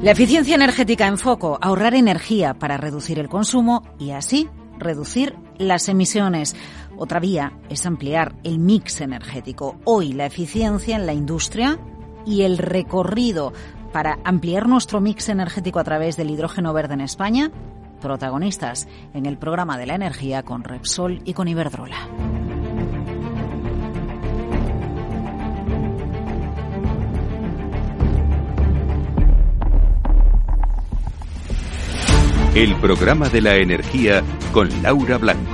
[0.00, 5.88] La eficiencia energética en foco, ahorrar energía para reducir el consumo y así reducir las
[5.88, 6.54] emisiones.
[6.96, 9.80] Otra vía es ampliar el mix energético.
[9.82, 11.80] Hoy la eficiencia en la industria
[12.24, 13.52] y el recorrido
[13.92, 17.50] para ampliar nuestro mix energético a través del hidrógeno verde en España,
[18.00, 22.27] protagonistas en el programa de la energía con Repsol y con Iberdrola.
[32.54, 35.52] El programa de la energía con Laura Blanco.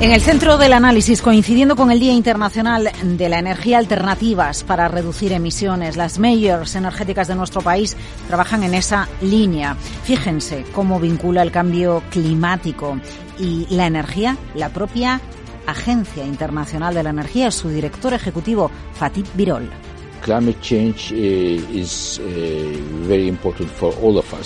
[0.00, 4.88] En el centro del análisis, coincidiendo con el Día Internacional de la Energía Alternativas para
[4.88, 9.76] reducir emisiones, las mayors energéticas de nuestro país trabajan en esa línea.
[10.04, 12.98] Fíjense cómo vincula el cambio climático
[13.38, 15.20] y la energía, la propia
[15.66, 19.70] Agencia Internacional de la Energía, su director ejecutivo, Fatih Birol.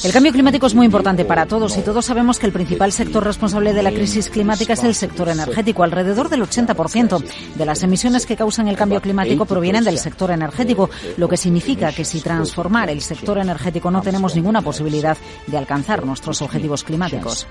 [0.04, 3.22] El cambio climático es muy importante para todos y todos sabemos que el principal sector
[3.22, 5.84] responsable de la crisis climática es el sector energético.
[5.84, 7.22] Alrededor del 80%
[7.54, 11.92] de las emisiones que causan el cambio climático provienen del sector energético, lo que significa
[11.92, 17.46] que si transformar el sector energético no tenemos ninguna posibilidad de alcanzar nuestros objetivos climáticos.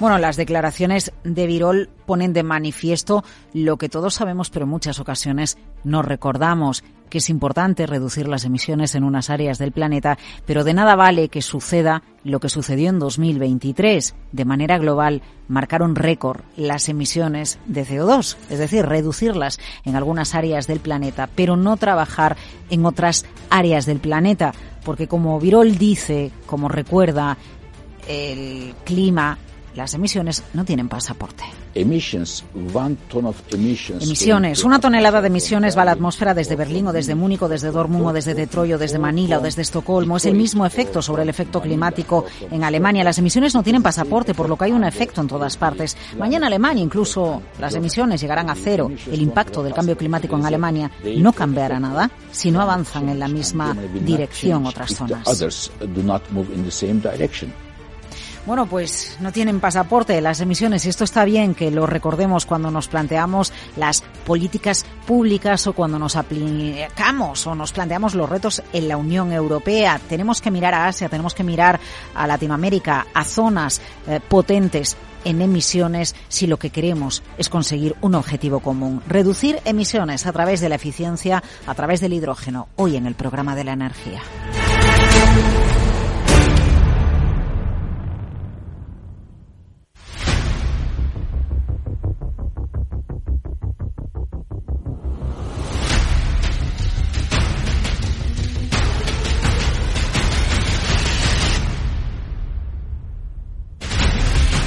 [0.00, 4.98] Bueno, las declaraciones de Virol ponen de manifiesto lo que todos sabemos, pero en muchas
[4.98, 10.64] ocasiones no recordamos, que es importante reducir las emisiones en unas áreas del planeta, pero
[10.64, 14.16] de nada vale que suceda lo que sucedió en 2023.
[14.32, 20.66] De manera global, marcaron récord las emisiones de CO2, es decir, reducirlas en algunas áreas
[20.66, 22.36] del planeta, pero no trabajar
[22.68, 24.52] en otras áreas del planeta,
[24.84, 27.38] porque como Virol dice, como recuerda,
[28.08, 29.38] el clima
[29.74, 31.44] las emisiones no tienen pasaporte.
[34.02, 34.62] Emisiones.
[34.62, 37.70] Una tonelada de emisiones va a la atmósfera desde Berlín o desde Múnich o desde
[37.70, 40.16] Dortmund o desde Detroit o desde Manila o desde Estocolmo.
[40.16, 43.02] Es el mismo efecto sobre el efecto climático en Alemania.
[43.02, 45.96] Las emisiones no tienen pasaporte, por lo que hay un efecto en todas partes.
[46.18, 48.90] Mañana Alemania incluso las emisiones llegarán a cero.
[49.10, 53.28] El impacto del cambio climático en Alemania no cambiará nada si no avanzan en la
[53.28, 55.26] misma dirección otras zonas.
[58.46, 62.70] Bueno, pues no tienen pasaporte las emisiones y esto está bien que lo recordemos cuando
[62.70, 68.88] nos planteamos las políticas públicas o cuando nos aplicamos o nos planteamos los retos en
[68.88, 69.98] la Unión Europea.
[70.10, 71.80] Tenemos que mirar a Asia, tenemos que mirar
[72.14, 78.14] a Latinoamérica, a zonas eh, potentes en emisiones si lo que queremos es conseguir un
[78.14, 79.02] objetivo común.
[79.08, 83.56] Reducir emisiones a través de la eficiencia, a través del hidrógeno, hoy en el programa
[83.56, 84.20] de la energía.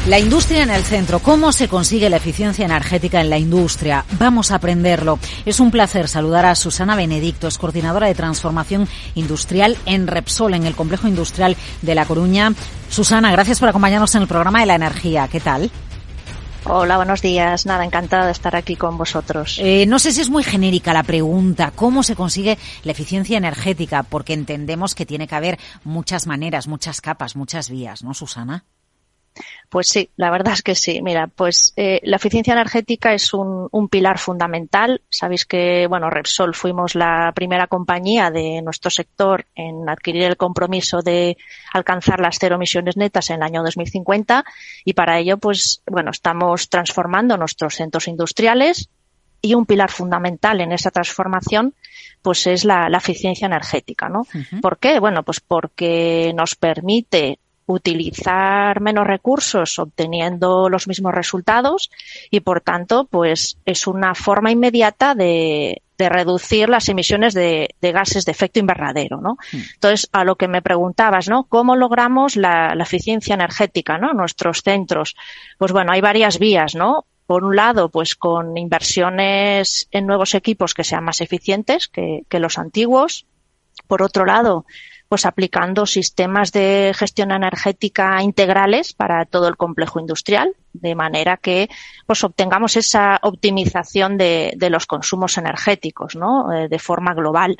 [0.07, 1.19] La industria en el centro.
[1.19, 4.06] ¿Cómo se consigue la eficiencia energética en la industria?
[4.18, 5.19] Vamos a aprenderlo.
[5.45, 10.66] Es un placer saludar a Susana Benedicto, es coordinadora de transformación industrial en Repsol, en
[10.66, 12.53] el complejo industrial de La Coruña.
[12.90, 15.28] Susana, gracias por acompañarnos en el programa de la energía.
[15.28, 15.69] ¿Qué tal?
[16.63, 17.66] Hola, buenos días.
[17.66, 19.59] Nada, encantada de estar aquí con vosotros.
[19.62, 21.74] Eh, no sé si es muy genérica la pregunta.
[21.75, 24.03] ¿Cómo se consigue la eficiencia energética?
[24.03, 28.63] Porque entendemos que tiene que haber muchas maneras, muchas capas, muchas vías, ¿no, Susana?
[29.70, 31.02] Pues sí, la verdad es que sí.
[31.02, 35.02] Mira, pues eh, la eficiencia energética es un, un, pilar fundamental.
[35.09, 41.02] Sabéis que, bueno, Repsol fuimos la primera compañía de nuestro sector en adquirir el compromiso
[41.02, 41.38] de
[41.74, 44.46] alcanzar las cero emisiones netas en el año 2050
[44.86, 48.90] y para ello, pues, bueno, estamos transformando nuestros centros industriales
[49.42, 51.74] y un pilar fundamental en esa transformación
[52.22, 54.25] pues es la, la eficiencia energética, ¿no?
[54.62, 55.00] ¿Por qué?
[55.00, 61.92] Bueno, pues porque nos permite utilizar menos recursos obteniendo los mismos resultados
[62.31, 67.92] y por tanto pues es una forma inmediata de, de reducir las emisiones de, de,
[67.92, 69.38] gases de efecto invernadero, ¿no?
[69.52, 69.58] Mm.
[69.74, 71.44] Entonces, a lo que me preguntabas, ¿no?
[71.44, 74.13] ¿Cómo logramos la, la eficiencia energética, ¿no?
[74.13, 75.16] Nuestros centros.
[75.58, 77.06] Pues bueno, hay varias vías, ¿no?
[77.25, 82.40] Por un lado, pues con inversiones en nuevos equipos que sean más eficientes que, que
[82.40, 83.25] los antiguos.
[83.88, 84.66] Por otro lado,
[85.09, 91.69] pues aplicando sistemas de gestión energética integrales para todo el complejo industrial, de manera que
[92.06, 96.51] pues obtengamos esa optimización de, los consumos energéticos, ¿no?
[96.51, 97.57] Eh, de forma global.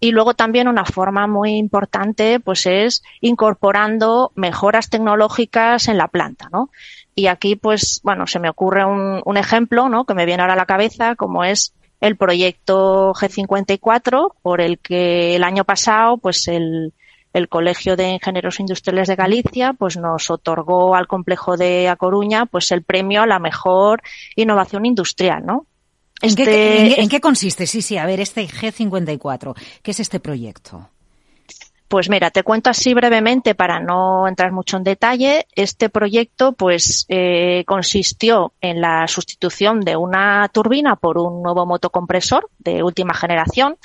[0.00, 6.48] Y luego también una forma muy importante, pues es incorporando mejoras tecnológicas en la planta,
[6.52, 6.70] ¿no?
[7.14, 10.04] Y aquí, pues, bueno, se me ocurre un, un ejemplo, ¿no?
[10.04, 15.36] Que me viene ahora a la cabeza, como es el proyecto G54, por el que
[15.36, 16.92] el año pasado, pues el,
[17.32, 22.46] el Colegio de Ingenieros Industriales de Galicia, pues nos otorgó al complejo de A Coruña,
[22.46, 24.02] pues el premio a la mejor
[24.36, 25.66] innovación industrial, ¿no?
[26.22, 27.66] ¿En, qué, este en, qué, consiste?
[27.66, 30.88] Sí, sí, a ver, este G54, ¿qué es este proyecto?
[31.88, 35.46] Pues mira, te cuento así brevemente para no entrar mucho en detalle.
[35.54, 42.48] Este proyecto, pues, eh, consistió en la sustitución de una turbina por un nuevo motocompresor
[42.58, 43.76] de última generación.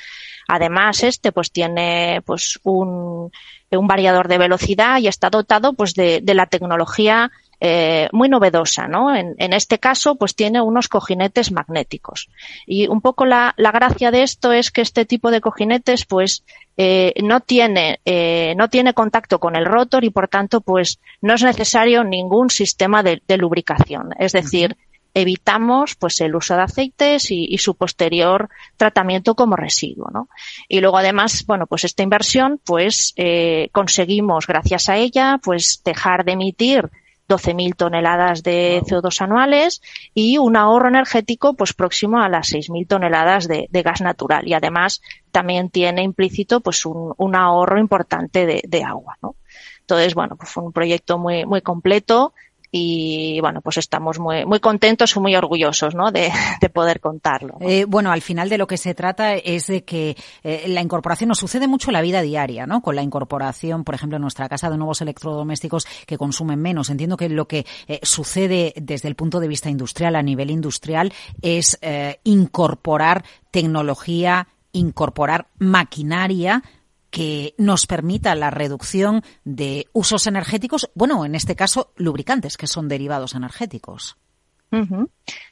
[0.47, 3.31] Además, este, pues, tiene, pues, un,
[3.71, 7.31] variador de velocidad y está dotado, pues, de la tecnología
[7.61, 9.13] eh, muy novedosa, ¿no?
[9.13, 12.29] En, este caso, pues tiene unos cojinetes magnéticos.
[12.65, 16.45] Y un poco la, gracia de esto es que este tipo de cojinetes, pues,
[16.77, 21.33] eh, no tiene, eh, no tiene contacto con el rotor y por tanto, pues, no
[21.33, 24.11] es necesario ningún sistema de, lubricación.
[24.17, 24.77] Es decir,
[25.13, 30.29] evitamos pues el uso de aceites y, y, su posterior tratamiento como residuo, ¿no?
[30.67, 36.25] Y luego además, bueno, pues esta inversión, pues eh, conseguimos gracias a ella, pues dejar
[36.25, 36.89] de emitir
[37.29, 39.81] 12.000 toneladas de CO2 anuales
[40.13, 44.53] y un ahorro energético pues próximo a las 6.000 toneladas de, de, gas natural y
[44.53, 49.35] además también tiene implícito pues un, un ahorro importante de, de, agua, ¿no?
[49.81, 52.33] Entonces, bueno, pues fue un proyecto muy, muy completo
[52.71, 56.11] y bueno, pues estamos muy, muy contentos y muy orgullosos ¿no?
[56.11, 56.31] de,
[56.61, 57.57] de poder contarlo.
[57.61, 61.29] Eh, bueno, al final de lo que se trata es de que eh, la incorporación
[61.29, 62.81] nos sucede mucho en la vida diaria, ¿no?
[62.81, 66.89] Con la incorporación, por ejemplo, en nuestra casa de nuevos electrodomésticos que consumen menos.
[66.89, 71.11] Entiendo que lo que eh, sucede desde el punto de vista industrial, a nivel industrial,
[71.41, 76.63] es eh, incorporar tecnología, incorporar maquinaria
[77.09, 82.87] que nos permita la reducción de usos energéticos, bueno, en este caso, lubricantes, que son
[82.87, 84.17] derivados energéticos.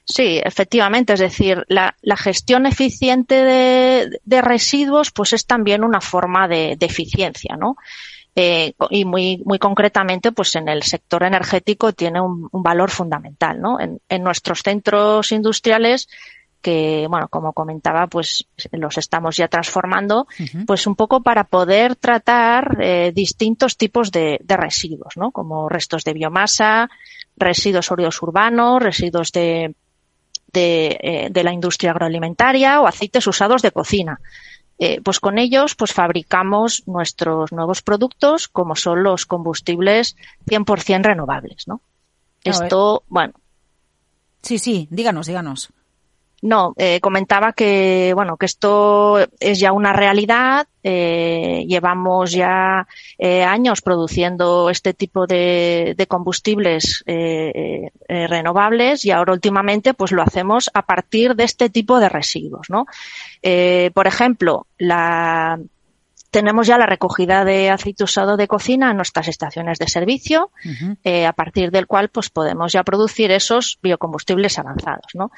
[0.05, 3.35] Sí, efectivamente, es decir, la, gestión eficiente
[4.23, 7.77] de, residuos, pues es también una forma de, eficiencia, ¿no?
[8.35, 13.77] Eh, y muy, muy concretamente, pues en el sector energético tiene un, valor fundamental, ¿no?
[13.79, 16.07] En nuestros centros industriales
[16.61, 20.65] que, bueno, como comentaba, pues los estamos ya transformando, uh -huh.
[20.65, 25.31] pues un poco para poder tratar eh, distintos tipos de, de, residuos, ¿no?
[25.31, 26.89] Como restos de biomasa,
[27.37, 29.75] residuos sólidos urbanos, residuos de,
[30.51, 34.19] de, eh, de la industria agroalimentaria o aceites usados de cocina.
[34.79, 40.15] Eh, pues con ellos pues fabricamos nuestros nuevos productos como son los combustibles
[40.45, 41.81] 100% renovables, ¿no?
[42.43, 43.33] Esto, bueno.
[44.43, 45.71] Sí, sí, díganos, díganos.
[46.41, 50.67] No, eh, comentaba que bueno que esto es ya una realidad.
[50.83, 52.87] Eh, llevamos ya
[53.17, 60.21] eh, años produciendo este tipo de, de combustibles eh, renovables y ahora últimamente pues lo
[60.21, 62.85] hacemos a partir de este tipo de residuos, ¿no?
[63.93, 65.59] Por ejemplo, la
[66.31, 70.69] tenemos ya la recogida de aceite usado de cocina en nuestras estaciones de servicio, uh
[70.69, 70.97] -huh.
[71.03, 75.31] eh, a partir del cual pues podemos ya producir esos biocombustibles avanzados, ¿no?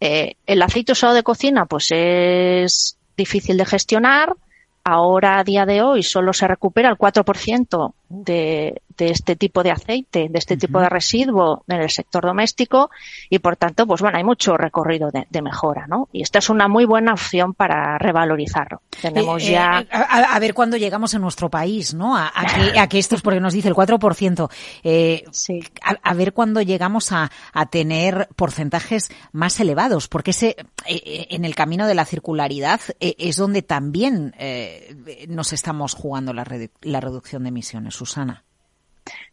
[0.00, 4.34] Eh, el aceite usado de cocina pues es difícil de gestionar.
[4.82, 9.70] Ahora, a día de hoy, solo se recupera el 4% de, de este tipo de
[9.70, 10.60] aceite, de este uh -huh.
[10.60, 12.90] tipo de residuo en el sector doméstico
[13.30, 16.08] y por tanto, pues bueno, hay mucho recorrido de, de mejora, ¿no?
[16.12, 18.82] Y esta es una muy buena opción para revalorizarlo.
[19.00, 19.80] Tenemos eh, ya.
[19.80, 22.16] Eh, a, a, ver cuándo llegamos en nuestro país, ¿no?
[22.16, 24.50] A, a que, a que esto es porque nos dice el 4%.
[24.82, 25.60] Eh, sí.
[25.82, 27.30] a, a, ver cuándo llegamos a,
[27.70, 33.36] tener porcentajes más elevados, porque ese, eh, en el camino de la circularidad eh, es
[33.36, 38.42] donde también eh, nos estamos jugando la, redu la reducción de emisiones, Susana.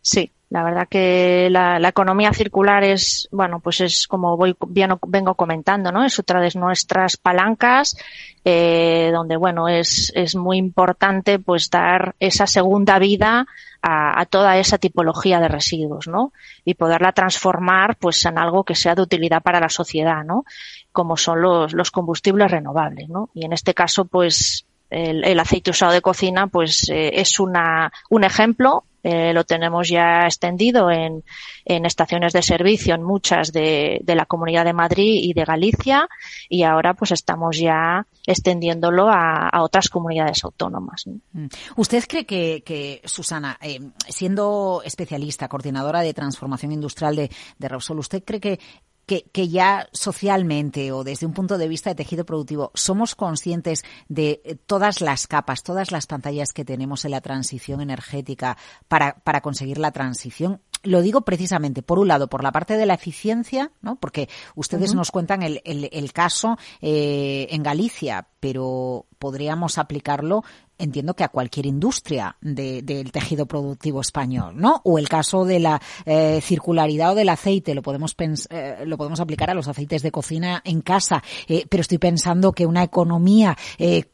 [0.01, 5.35] Sí, la verdad que la, economía circular es, bueno, pues es como voy, bien, vengo
[5.35, 6.03] comentando, ¿no?
[6.03, 7.97] Es otra de nuestras palancas,
[8.43, 13.45] eh, donde, bueno, es, es muy importante pues dar esa segunda vida
[13.81, 16.33] a, toda esa tipología de residuos, ¿no?
[16.65, 20.43] Y poderla transformar pues en algo que sea de utilidad para la sociedad, ¿no?
[20.91, 23.29] Como son los combustibles renovables, ¿no?
[23.33, 28.23] Y en este caso, pues, el, aceite usado de cocina, pues eh, es una, un
[28.23, 28.83] ejemplo.
[29.03, 31.23] Eh, lo tenemos ya extendido en,
[31.63, 36.09] en, estaciones de servicio en muchas de, de, la Comunidad de Madrid y de Galicia
[36.49, 41.05] y ahora pues estamos ya extendiéndolo a, a otras comunidades autónomas.
[41.31, 41.45] Mm.
[41.77, 43.79] ¿Usted cree que, que Susana, eh,
[44.09, 48.59] siendo especialista, coordinadora de transformación industrial de, de Repsol, ¿usted cree que
[49.07, 54.41] que, ya socialmente o desde un punto de vista de tejido productivo somos conscientes de
[54.43, 58.57] eh, todas las capas, todas las pantallas que tenemos en la transición energética
[58.89, 60.61] para, para conseguir la transición?
[60.83, 63.95] Lo digo precisamente, por un lado, por la parte de la eficiencia, ¿no?
[63.95, 70.43] Porque ustedes nos cuentan el, el, el caso eh, en Galicia, pero podríamos aplicarlo
[70.77, 74.81] entiendo que a cualquier industria del tejido productivo español, ¿no?
[74.83, 79.19] O el caso de la eh, circularidad o del aceite, lo podemos eh, lo podemos
[79.19, 83.57] aplicar a los aceites de cocina en casa, eh, pero estoy pensando que una economía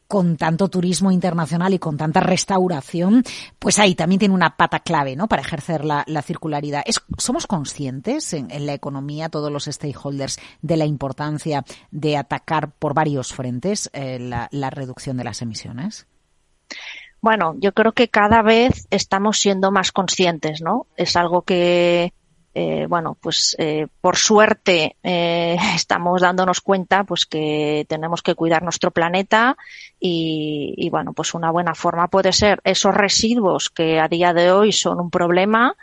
[0.06, 3.24] con tanto turismo internacional y con tanta restauración,
[3.58, 5.28] pues ahí también tiene una pata clave, ¿no?
[5.28, 6.82] Para ejercer la, circularidad.
[6.86, 12.94] ¿Es, ¿Somos conscientes en, la economía, todos los stakeholders, de la importancia de atacar por
[12.94, 16.06] varios frentes la reducción de las emisiones?
[17.20, 20.86] Bueno, yo creo que cada vez estamos siendo más conscientes, ¿no?
[20.96, 22.12] Es algo que,
[22.54, 28.62] eh, bueno, pues eh, por suerte eh, estamos dándonos cuenta, pues que tenemos que cuidar
[28.62, 29.56] nuestro planeta
[29.98, 34.52] y, y, bueno, pues una buena forma puede ser esos residuos que a día de
[34.52, 35.76] hoy son un problema,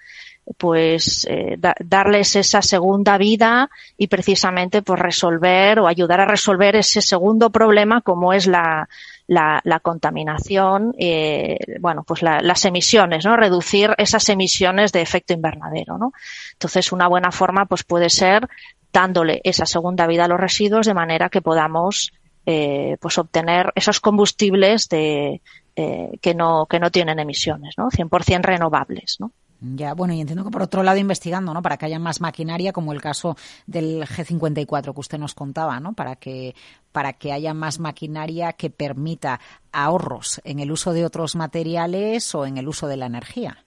[0.57, 7.01] pues eh, darles esa segunda vida y precisamente pues resolver o ayudar a resolver ese
[7.01, 8.89] segundo problema como es la,
[9.31, 13.37] la, la contaminación, eh, bueno, pues la, las emisiones, ¿no?
[13.37, 16.11] Reducir esas emisiones de efecto invernadero, ¿no?
[16.51, 18.49] Entonces, una buena forma, pues puede ser
[18.91, 22.11] dándole esa segunda vida a los residuos de manera que podamos,
[22.45, 25.41] eh, pues obtener esos combustibles de,
[25.77, 27.89] eh, que no, que no tienen emisiones, ¿no?
[27.89, 29.31] 100% renovables, ¿no?
[29.63, 31.61] Ya, bueno, y entiendo que por otro lado investigando, ¿no?
[31.61, 33.37] Para que haya más maquinaria, como el caso
[33.67, 35.93] del G54 que usted nos contaba, ¿no?
[35.93, 36.55] Para que,
[36.91, 39.39] para que haya más maquinaria que permita
[39.71, 43.63] ahorros en el uso de otros materiales o en el uso de la energía.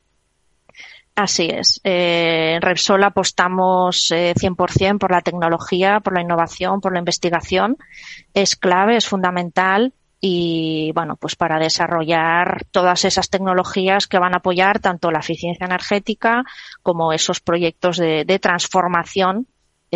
[1.14, 1.80] Así es.
[1.84, 7.76] Eh, en Repsol apostamos eh, 100% por la tecnología, por la innovación, por la investigación.
[8.34, 14.38] Es clave, es fundamental y bueno, pues para desarrollar todas esas tecnologías que van a
[14.38, 16.44] apoyar tanto la eficiencia energética
[16.82, 19.46] como esos proyectos de, de transformación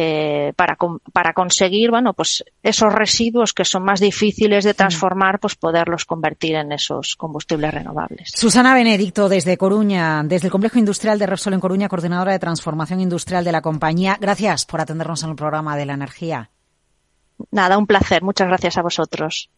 [0.01, 0.77] eh, para,
[1.13, 6.55] para conseguir, bueno, pues esos residuos que son más difíciles de transformar, pues poderlos convertir
[6.55, 8.31] en esos combustibles renovables.
[8.33, 13.01] Susana Benedicto, desde Coruña, desde el Complejo Industrial de Repsol en Coruña, coordinadora de transformación
[13.01, 14.17] industrial de la compañía.
[14.21, 16.51] Gracias por atendernos en el programa de la energía.
[17.51, 18.23] Nada, un placer.
[18.23, 19.51] Muchas gracias a vosotros.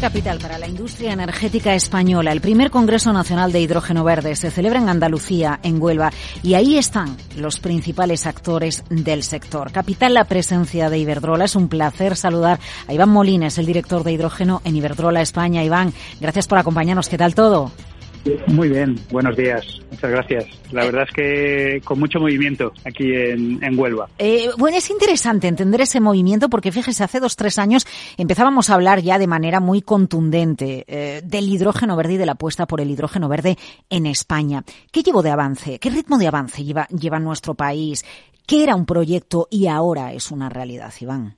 [0.00, 2.32] Capital para la industria energética española.
[2.32, 6.10] El primer Congreso Nacional de Hidrógeno Verde se celebra en Andalucía, en Huelva,
[6.42, 9.70] y ahí están los principales actores del sector.
[9.70, 11.44] Capital la presencia de Iberdrola.
[11.44, 12.58] Es un placer saludar
[12.88, 15.62] a Iván Molines, el director de hidrógeno en Iberdrola España.
[15.62, 17.08] Iván, gracias por acompañarnos.
[17.08, 17.70] ¿Qué tal todo?
[18.46, 20.46] Muy bien, buenos días, muchas gracias.
[20.72, 24.08] La verdad es que con mucho movimiento aquí en, Huelva.
[24.18, 28.74] Eh, bueno, es interesante entender ese movimiento porque fíjese, hace dos, tres años empezábamos a
[28.74, 32.80] hablar ya de manera muy contundente eh, del hidrógeno verde y de la apuesta por
[32.80, 33.58] el hidrógeno verde
[33.90, 34.64] en España.
[34.90, 35.78] ¿Qué llevó de avance?
[35.78, 38.04] ¿Qué ritmo de avance lleva, lleva nuestro país?
[38.46, 41.36] ¿Qué era un proyecto y ahora es una realidad, Iván?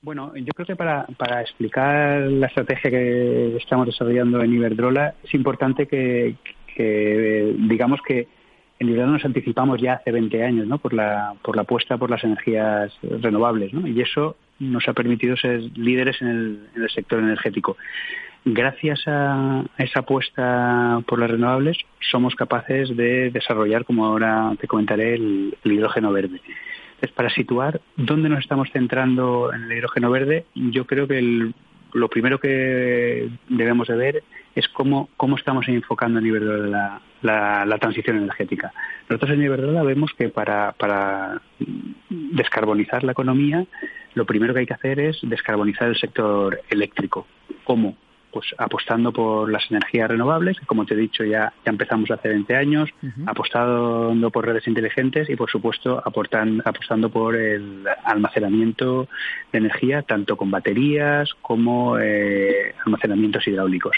[0.00, 1.06] Bueno, yo creo que para,
[1.40, 6.36] explicar la estrategia que estamos desarrollando en Iberdrola es importante que,
[6.76, 8.28] digamos que
[8.78, 10.78] en Iberdrola nos anticipamos ya hace 20 años ¿no?
[10.78, 13.88] por, la, por la apuesta por las energías renovables ¿no?
[13.88, 17.76] y eso nos ha permitido ser líderes en el sector energético.
[18.44, 25.16] Gracias a esa apuesta por las renovables somos capaces de desarrollar, como ahora te comentaré,
[25.16, 26.40] el hidrógeno verde.
[26.98, 31.52] Entonces, para situar dónde nos estamos centrando en el hidrógeno verde, yo creo que
[31.92, 34.22] lo primero que debemos de ver
[34.56, 38.72] es cómo, cómo estamos enfocando en Iberdrola la, la, transición energética.
[39.08, 41.40] Nosotros en Iberdrola vemos que para, para
[42.08, 43.64] descarbonizar la economía,
[44.14, 47.28] lo primero que hay que hacer es descarbonizar el sector eléctrico.
[47.62, 47.96] ¿Cómo?
[48.30, 52.28] Pues apostando por las energías renovables, que como te he dicho ya, ya empezamos hace
[52.28, 52.90] 20 años,
[53.26, 59.08] apostando por redes inteligentes y por supuesto aportan, apostando por el almacenamiento
[59.52, 63.96] de energía tanto con baterías como eh, almacenamientos hidráulicos.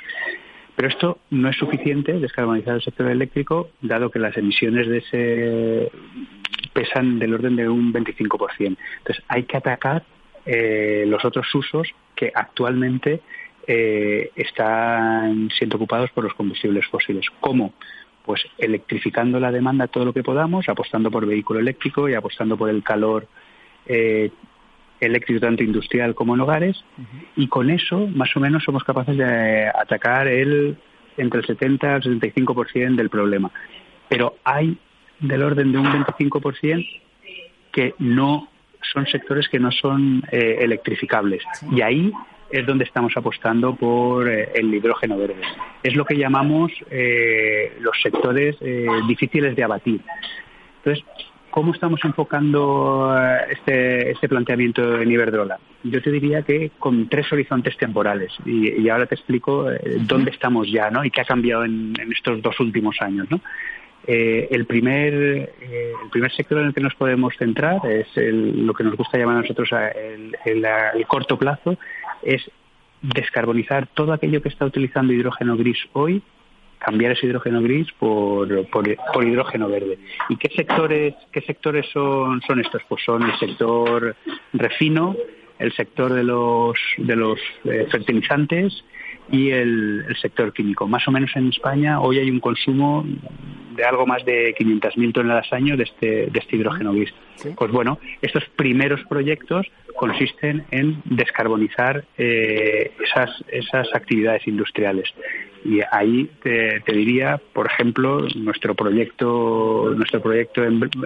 [0.76, 5.92] Pero esto no es suficiente, descarbonizar el sector eléctrico, dado que las emisiones de ese
[6.72, 8.76] pesan del orden de un 25%.
[8.98, 10.04] Entonces, hay que atacar
[10.46, 13.20] eh, los otros usos que actualmente
[13.72, 17.26] eh, están siendo ocupados por los combustibles fósiles.
[17.38, 17.72] ¿Cómo?
[18.24, 22.68] Pues electrificando la demanda todo lo que podamos, apostando por vehículo eléctrico y apostando por
[22.68, 23.28] el calor
[23.86, 24.32] eh,
[24.98, 26.84] eléctrico tanto industrial como en hogares
[27.36, 30.76] y con eso más o menos somos capaces de atacar el
[31.16, 33.52] entre el 70 y el 75% del problema.
[34.08, 34.76] Pero hay
[35.20, 37.00] del orden de un 25%
[37.70, 38.48] que no
[38.92, 41.44] son sectores que no son eh, electrificables.
[41.70, 42.12] Y ahí
[42.50, 45.40] es donde estamos apostando por eh, el hidrógeno verde.
[45.82, 48.56] Es lo que llamamos eh, los sectores
[49.06, 50.00] difíciles de abatir.
[50.78, 51.04] Entonces,
[51.50, 53.14] ¿cómo estamos enfocando
[53.50, 55.58] este, este, planteamiento en Iberdrola?
[55.82, 58.32] Yo te diría que con tres horizontes temporales.
[58.44, 59.66] Y, ahora te explico
[60.00, 61.04] dónde estamos ya ¿no?
[61.04, 63.26] y qué ha cambiado en, estos dos últimos años.
[63.30, 63.40] ¿no?
[64.06, 68.72] Eh, el, primer, eh, el primer sector en el que nos podemos centrar es lo
[68.72, 71.76] que nos gusta llamar a nosotros el, el, corto plazo,
[72.22, 72.42] es
[73.02, 76.22] descarbonizar todo aquello que está utilizando hidrógeno gris hoy,
[76.78, 79.98] cambiar ese hidrógeno gris por, por, hidrógeno verde.
[80.28, 82.82] ¿Y qué sectores, qué sectores son, son estos?
[82.88, 84.16] Pues son el sector
[84.52, 85.16] refino,
[85.58, 88.84] el sector de los, de los eh, fertilizantes,
[89.30, 90.86] y el, sector químico.
[90.86, 93.04] Más o menos en España hoy hay un consumo
[93.74, 97.12] de algo más de 500.000 toneladas año de este, de este hidrógeno gris.
[97.56, 105.08] Pues bueno, estos primeros proyectos consisten en descarbonizar eh, esas, esas actividades industriales.
[105.64, 110.62] Y ahí te, diría, por ejemplo, nuestro proyecto, nuestro proyecto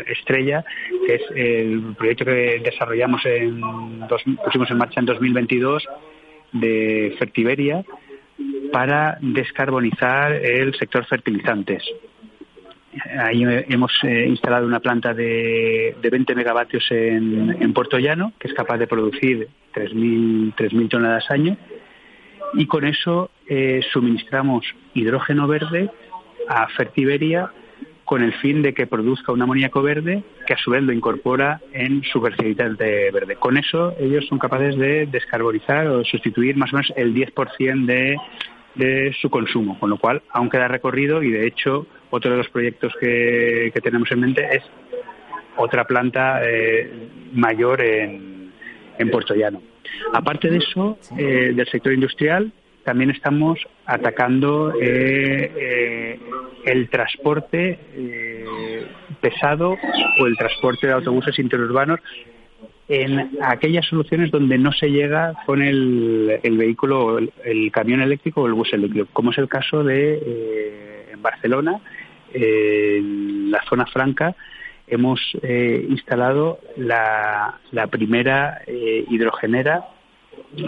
[0.06, 0.64] estrella,
[1.06, 3.60] que es el proyecto que desarrollamos en,
[4.08, 5.84] dos, pusimos en marcha en 2022
[6.52, 7.84] de Fertiberia,
[8.74, 11.84] para descarbonizar el sector fertilizantes.
[13.20, 18.78] Ahí hemos eh, instalado una planta de, 20 megavatios en, Puerto Llano, que es capaz
[18.78, 21.56] de producir 3.000 toneladas año,
[22.54, 25.88] y con eso eh, suministramos hidrógeno verde
[26.48, 27.52] a Fertiberia
[28.04, 31.60] con el fin de que produzca un amoníaco verde que a su vez lo incorpora
[31.72, 33.36] en su fertilizante verde.
[33.36, 38.16] Con eso ellos son capaces de descarbonizar o sustituir más o menos el 10% de,
[38.74, 42.48] de su consumo, con lo cual aún queda recorrido y de hecho otro de los
[42.48, 44.62] proyectos que, tenemos en mente es
[45.56, 46.90] otra planta eh,
[47.32, 48.52] mayor en,
[48.98, 49.62] en Puerto Llano.
[50.12, 52.52] Aparte de eso, eh, del sector industrial,
[52.84, 56.18] también estamos atacando eh,
[56.64, 57.78] el transporte
[59.20, 59.76] pesado
[60.20, 62.00] o el transporte de autobuses interurbanos
[62.88, 68.52] en aquellas soluciones donde no se llega con el, vehículo, el, camión eléctrico o el
[68.52, 71.80] bus eléctrico, como es el caso de en Barcelona,
[72.32, 74.34] en la zona franca,
[74.86, 75.20] hemos
[75.88, 79.93] instalado la, la primera hidrogenera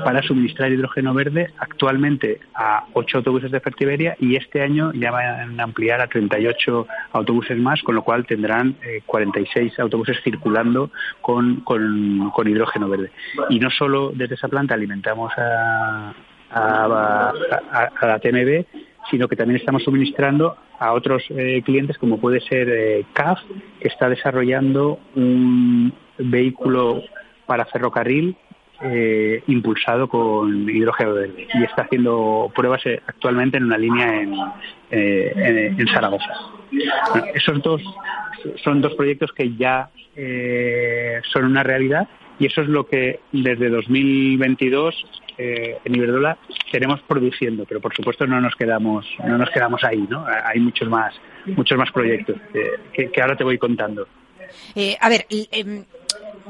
[0.04, 5.58] para suministrar hidrógeno verde actualmente a ocho autobuses de Fertiberia y este año ya van
[5.58, 11.60] a ampliar a 38 autobuses más, con lo cual tendrán 46 eh, autobuses circulando con,
[11.60, 13.10] con, hidrógeno verde.
[13.50, 16.12] Y no solo desde esa planta alimentamos a,
[16.50, 17.32] a,
[18.02, 18.64] la TMB,
[19.10, 23.40] sino que también estamos suministrando a otros eh, clientes como puede ser eh, CAF,
[23.80, 27.02] que está desarrollando un vehículo
[27.46, 28.36] para ferrocarril
[28.82, 34.34] eh, impulsado con hidrógeno verde y está haciendo pruebas eh, actualmente en una línea en,
[34.90, 36.30] eh, en, Zaragoza.
[37.34, 37.82] esos dos
[38.62, 39.88] son dos proyectos que ya
[41.32, 42.06] son una realidad
[42.38, 44.94] y eso es lo que desde 2022
[45.38, 46.36] en Iberdrola
[46.70, 50.26] tenemos produciendo, pero por supuesto no nos quedamos no nos quedamos ahí, ¿no?
[50.44, 51.14] Hay muchos más
[51.46, 52.36] muchos más proyectos
[52.92, 54.06] que, que ahora te voy contando.
[55.00, 55.84] a ver, em,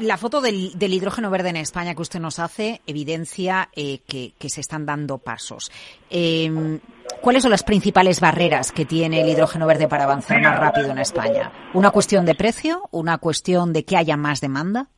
[0.00, 4.60] la foto del, hidrógeno verde en España que usted nos hace evidencia eh, que, se
[4.60, 5.70] están dando pasos.
[6.10, 6.78] Em,
[7.20, 10.98] ¿Cuáles son las principales barreras que tiene el hidrógeno verde para avanzar más rápido en
[10.98, 11.50] España?
[11.74, 12.82] ¿Una cuestión de precio?
[12.90, 14.88] ¿Una cuestión de que haya más demanda?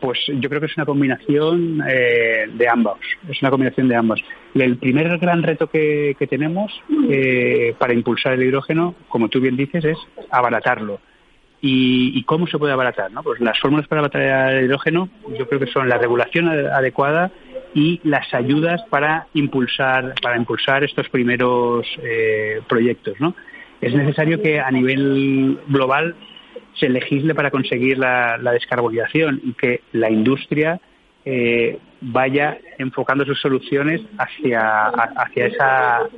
[0.00, 2.98] Pues yo creo que es una combinación eh, de ambos.
[3.28, 4.20] Es una combinación de ambos.
[4.54, 6.72] El primer gran reto que, tenemos
[7.10, 9.98] eh, para impulsar el hidrógeno, como tú bien dices, es
[10.30, 11.00] abaratarlo.
[11.62, 13.12] ¿Y, cómo se puede abaratar?
[13.12, 13.22] ¿no?
[13.22, 17.30] Pues las fórmulas para abaratar el hidrógeno yo creo que son la regulación adecuada
[17.74, 23.20] y las ayudas para impulsar, para impulsar estos primeros eh, proyectos.
[23.20, 23.34] ¿no?
[23.80, 26.16] Es necesario que a nivel global
[26.74, 30.80] se legisle para conseguir la, descarbonización y que la industria
[31.26, 36.08] eh, vaya enfocando sus soluciones hacia, hacia esa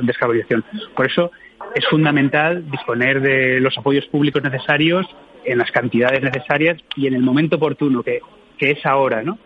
[0.00, 0.64] descarbonización.
[0.96, 1.30] Por eso
[1.74, 5.06] es fundamental disponer de los apoyos públicos necesarios
[5.44, 8.20] en las cantidades necesarias y en el momento oportuno, que,
[8.58, 9.38] que es ahora, ¿no?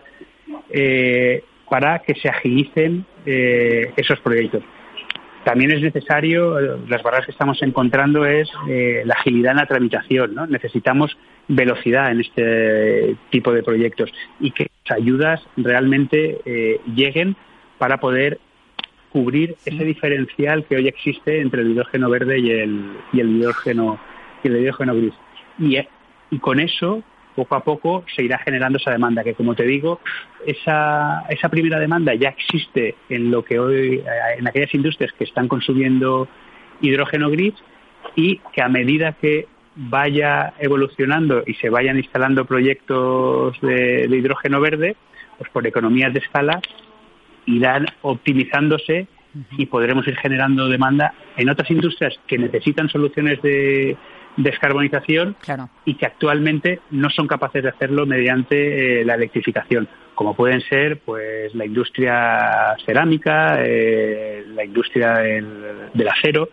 [0.70, 4.62] Eh, para que se agilicen eh, esos proyectos.
[5.44, 6.58] También es necesario,
[6.88, 10.34] las barreras que estamos encontrando es eh, la agilidad en la tramitación.
[10.34, 10.46] ¿no?
[10.46, 11.16] Necesitamos
[11.48, 14.10] velocidad en este tipo de proyectos
[14.40, 17.36] y que las ayudas realmente eh, lleguen
[17.76, 18.38] para poder
[19.14, 23.96] cubrir ese diferencial que hoy existe entre el hidrógeno verde y el, y el hidrógeno
[24.42, 25.14] y el hidrógeno gris.
[25.56, 25.78] Y,
[26.32, 27.00] y con eso
[27.36, 30.00] poco a poco se irá generando esa demanda, que como te digo,
[30.44, 34.04] esa, esa primera demanda ya existe en lo que hoy, eh,
[34.38, 36.26] en aquellas industrias que están consumiendo
[36.80, 37.54] hidrógeno gris
[38.16, 39.46] y que a medida que
[39.76, 44.96] vaya evolucionando y se vayan instalando proyectos de, hidrógeno verde,
[45.38, 46.60] pues por economías de escala
[47.46, 49.06] irán optimizándose
[49.58, 53.96] y podremos ir generando demanda en otras industrias que necesitan soluciones de,
[54.36, 55.36] descarbonización
[55.84, 61.00] y que actualmente no son capaces de hacerlo mediante eh, la electrificación, como pueden ser
[61.00, 66.48] pues la industria cerámica, eh, la industria del, acero,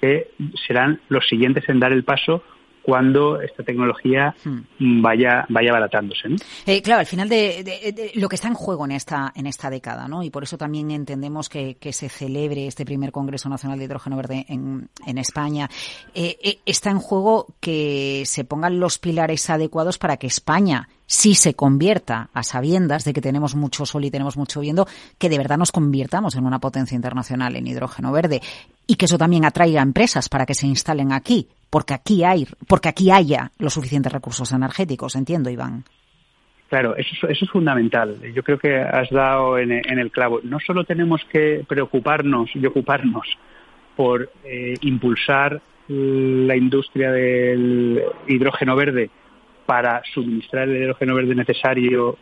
[0.00, 0.30] que
[0.66, 2.42] serán los siguientes en dar el paso
[2.90, 5.00] cuando esta tecnología hmm.
[5.00, 6.28] vaya vaya abaratándose.
[6.66, 10.08] Eh, claro, al final de, lo que está en juego en esta en esta década,
[10.08, 10.24] ¿no?
[10.24, 14.44] Y por eso también entendemos que, se celebre este primer Congreso Nacional de Hidrógeno Verde
[14.48, 15.70] en, en España.
[16.14, 21.34] Eh, eh, está en juego que se pongan los pilares adecuados para que España sí
[21.34, 24.86] se convierta, a sabiendas de que tenemos mucho sol y tenemos mucho viento,
[25.18, 28.40] que de verdad nos convirtamos en una potencia internacional en hidrógeno verde
[28.90, 32.88] y que eso también atraiga empresas para que se instalen aquí, porque aquí hay, porque
[32.88, 35.84] aquí haya los suficientes recursos energéticos, entiendo, Iván.
[36.68, 38.20] Claro, eso, es fundamental.
[38.34, 40.40] Yo creo que has dado en, el clavo.
[40.42, 43.28] No solo tenemos que preocuparnos y ocuparnos
[43.94, 49.08] por eh, impulsar la industria del hidrógeno verde
[49.66, 52.18] para suministrar el hidrógeno verde necesario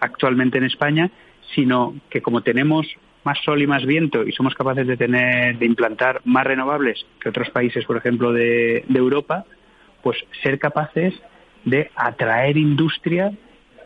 [0.00, 1.12] actualmente en España,
[1.54, 2.88] sino que como tenemos
[3.24, 7.28] más sol y más viento y somos capaces de tener de implantar más renovables que
[7.28, 9.44] otros países, por ejemplo, de, Europa,
[10.02, 11.14] pues ser capaces
[11.64, 13.32] de atraer industria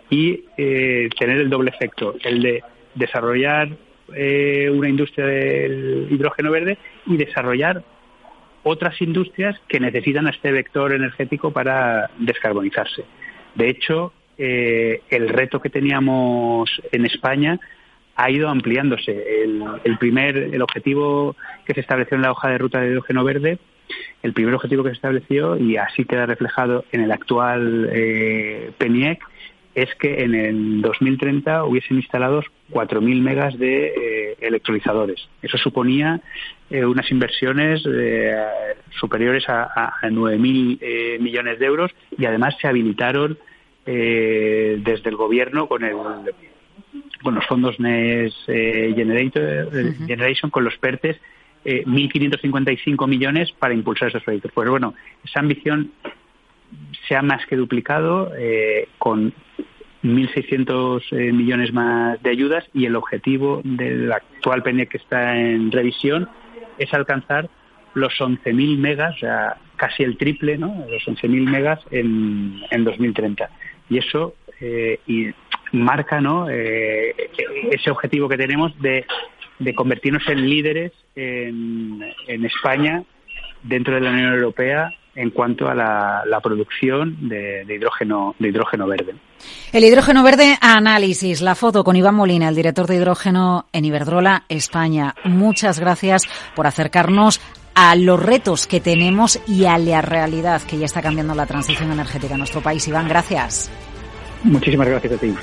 [0.09, 2.63] y eh, tener el doble efecto, el de
[2.95, 3.69] desarrollar
[4.15, 7.83] eh, una industria del hidrógeno verde y desarrollar
[8.63, 13.05] otras industrias que necesitan este vector energético para descarbonizarse.
[13.55, 17.59] De hecho, eh, el reto que teníamos en España
[18.17, 19.25] ha ido ampliándose.
[19.85, 23.59] El, primer, el objetivo que se estableció en la hoja de ruta de hidrógeno verde,
[24.23, 29.23] el primer objetivo que se estableció y así queda reflejado en el actual eh, PENIEC
[29.77, 35.29] es que en el 2030 hubiesen instalados 4.000 megas de eh, electrolizadores.
[35.43, 36.23] Eso suponía
[36.71, 38.35] eh, unas inversiones eh,
[38.99, 43.39] superiores a, a 9.000 millones de euros y además se habilitaron
[43.85, 45.95] desde el gobierno con el
[47.23, 51.17] con los fondos NES Generation, con los PERTES,
[51.65, 54.53] 1.555 millones para impulsar esos proyectos.
[54.53, 55.91] Pues bueno, esa ambición
[57.09, 59.33] se ha más que duplicado eh, con
[60.03, 65.73] 1.600 eh, millones más de ayudas y el objetivo del actual PNE que está en
[65.73, 66.29] revisión
[66.79, 67.49] es alcanzar
[67.95, 70.85] los 11.000 megas, o sea, casi el triple, ¿no?
[70.91, 73.49] los 11.000 megas en, en 2030.
[73.89, 75.33] Y eso eh, y
[75.73, 76.49] marca ¿no?
[76.51, 77.15] Eh,
[77.71, 79.05] ese objetivo que tenemos de,
[79.59, 83.03] de convertirnos en líderes en, en España
[83.63, 89.15] dentro de la Unión Europea en cuanto a la, producción de, hidrógeno de hidrógeno verde.
[89.73, 94.45] El hidrógeno verde análisis, la foto con Iván Molina, el director de hidrógeno en Iberdrola
[94.49, 95.15] España.
[95.25, 97.41] Muchas gracias por acercarnos
[97.75, 101.91] a los retos que tenemos y a la realidad que ya está cambiando la transición
[101.91, 102.87] energética en nuestro país.
[102.87, 103.71] Iván, gracias.
[104.45, 105.35] Muchísimas gracias a ti.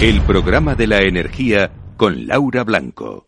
[0.00, 3.27] El programa de la energía con Laura Blanco.